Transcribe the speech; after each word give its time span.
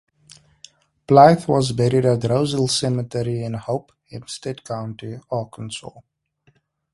Blythe 1.05 1.45
was 1.45 1.73
buried 1.73 2.05
at 2.07 2.23
Rose 2.23 2.53
Hill 2.53 2.67
Cemetery 2.67 3.43
in 3.43 3.53
Hope, 3.53 3.91
Hempstead 4.09 4.63
County, 4.63 5.19
Arkansas. 5.29 5.91